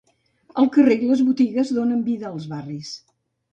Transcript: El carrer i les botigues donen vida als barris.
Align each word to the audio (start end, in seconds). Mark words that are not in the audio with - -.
El 0.63 0.69
carrer 0.77 0.97
i 1.03 1.09
les 1.09 1.21
botigues 1.27 1.75
donen 1.77 2.01
vida 2.11 2.29
als 2.33 2.51
barris. 2.57 2.93